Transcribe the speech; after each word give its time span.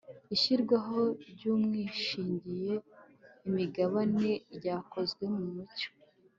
ishyirwaho 0.35 0.99
ry'uwishingiye 1.31 2.73
imigabane 3.47 4.29
ryakozwe 4.57 5.23
mu 5.35 5.45
mucyo 5.53 5.89